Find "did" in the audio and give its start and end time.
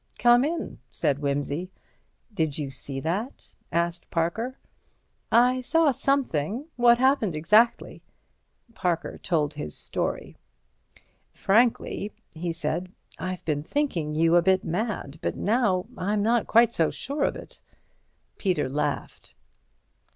2.33-2.57